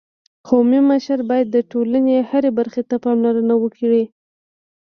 [0.47, 4.03] قومي مشر باید د ټولني هري برخي ته پاملرنه وکړي.